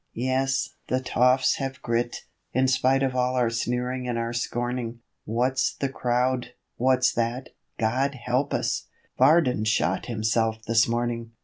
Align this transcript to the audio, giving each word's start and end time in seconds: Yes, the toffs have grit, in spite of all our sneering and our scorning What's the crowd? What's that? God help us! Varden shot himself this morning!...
Yes, 0.15 0.71
the 0.87 0.99
toffs 0.99 1.57
have 1.57 1.79
grit, 1.83 2.25
in 2.53 2.67
spite 2.67 3.03
of 3.03 3.15
all 3.15 3.35
our 3.35 3.51
sneering 3.51 4.07
and 4.07 4.17
our 4.17 4.33
scorning 4.33 5.01
What's 5.25 5.75
the 5.75 5.89
crowd? 5.89 6.53
What's 6.77 7.13
that? 7.13 7.49
God 7.77 8.15
help 8.15 8.51
us! 8.51 8.87
Varden 9.19 9.63
shot 9.65 10.07
himself 10.07 10.63
this 10.65 10.87
morning!... 10.87 11.33